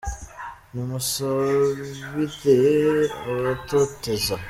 Nimusabire 0.73 2.97
abatoteza 3.31 4.35